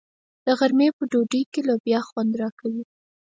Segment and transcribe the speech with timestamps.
[0.45, 2.83] د غرمې په ډوډۍ کې لوبیا خوند راکوي.